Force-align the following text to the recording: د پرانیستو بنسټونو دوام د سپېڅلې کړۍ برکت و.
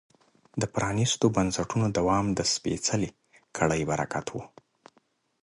د 0.61 0.63
پرانیستو 0.75 1.25
بنسټونو 1.35 1.85
دوام 1.97 2.25
د 2.33 2.39
سپېڅلې 2.53 3.09
کړۍ 3.57 3.81
برکت 3.89 4.25
و. 4.31 4.35